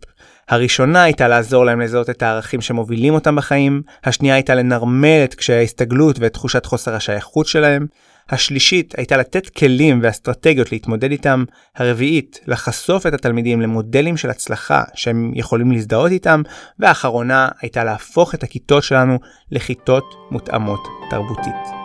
הראשונה 0.48 1.03
הייתה 1.03 1.29
לעזור 1.29 1.64
להם 1.64 1.81
לזהות 1.81 2.11
את 2.11 2.22
הערכים 2.22 2.61
שמובילים 2.61 3.14
אותם 3.14 3.37
בחיים, 3.37 3.83
השנייה 4.05 4.35
הייתה 4.35 4.55
לנרמל 4.55 5.20
את 5.24 5.35
קשיי 5.35 5.57
ההסתגלות 5.57 6.18
ואת 6.18 6.33
תחושת 6.33 6.66
חוסר 6.66 6.94
השייכות 6.94 7.46
שלהם, 7.46 7.87
השלישית 8.31 8.95
הייתה 8.99 9.17
לתת 9.17 9.49
כלים 9.49 10.01
ואסטרטגיות 10.03 10.73
להתמודד 10.73 11.11
איתם, 11.11 11.45
הרביעית 11.77 12.41
לחשוף 12.47 13.07
את 13.07 13.14
התלמידים 13.14 13.61
למודלים 13.61 14.17
של 14.17 14.31
הצלחה 14.31 14.83
שהם 14.95 15.33
יכולים 15.35 15.73
להזדהות 15.73 16.11
איתם, 16.11 16.43
והאחרונה 16.79 17.49
הייתה 17.62 17.85
להפוך 17.85 18.35
את 18.35 18.43
הכיתות 18.43 18.83
שלנו 18.83 19.19
לכיתות 19.51 20.14
מותאמות 20.31 20.81
תרבותית. 21.11 21.79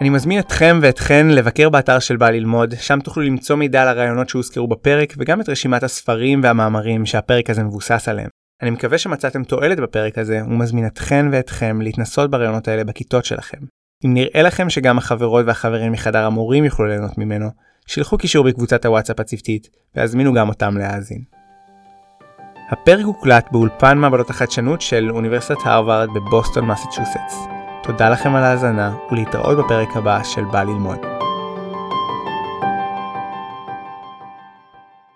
אני 0.00 0.10
מזמין 0.10 0.38
אתכם 0.38 0.78
ואתכן 0.82 1.26
לבקר 1.28 1.68
באתר 1.68 1.98
של 1.98 2.16
בא 2.16 2.30
ללמוד, 2.30 2.74
שם 2.80 3.00
תוכלו 3.00 3.22
למצוא 3.22 3.56
מידע 3.56 3.82
על 3.82 3.88
הרעיונות 3.88 4.28
שהוזכרו 4.28 4.68
בפרק 4.68 5.14
וגם 5.18 5.40
את 5.40 5.48
רשימת 5.48 5.82
הספרים 5.82 6.40
והמאמרים 6.42 7.06
שהפרק 7.06 7.50
הזה 7.50 7.62
מבוסס 7.62 8.08
עליהם. 8.08 8.28
אני 8.62 8.70
מקווה 8.70 8.98
שמצאתם 8.98 9.44
תועלת 9.44 9.80
בפרק 9.80 10.18
הזה 10.18 10.40
ומזמין 10.46 10.86
אתכן 10.86 11.26
ואתכם 11.32 11.80
להתנסות 11.80 12.30
ברעיונות 12.30 12.68
האלה 12.68 12.84
בכיתות 12.84 13.24
שלכם. 13.24 13.58
אם 14.04 14.14
נראה 14.14 14.42
לכם 14.42 14.70
שגם 14.70 14.98
החברות 14.98 15.46
והחברים 15.46 15.92
מחדר 15.92 16.26
המורים 16.26 16.64
יוכלו 16.64 16.86
ליהנות 16.86 17.18
ממנו, 17.18 17.48
שילחו 17.86 18.18
קישור 18.18 18.44
בקבוצת 18.44 18.84
הוואטסאפ 18.84 19.20
הצוותית 19.20 19.68
והזמינו 19.94 20.32
גם 20.34 20.48
אותם 20.48 20.76
להאזין. 20.76 21.22
הפרק 22.70 23.04
הוקלט 23.04 23.48
באולפן 23.52 23.98
מעבדות 23.98 24.30
החדשנות 24.30 24.80
של 24.80 25.10
אוניברסיטת 25.10 25.58
הרווארד 25.64 26.08
בבוסטון 26.14 26.66
מסצ'וסטס. 26.66 27.46
תודה 27.82 28.10
לכם 28.10 28.34
על 28.34 28.42
ההאזנה 28.42 28.94
ולהתראות 29.10 29.58
בפרק 29.58 29.96
הבא 29.96 30.22
של 30.22 30.44
בא 30.44 30.62
ללמוד. 30.62 30.98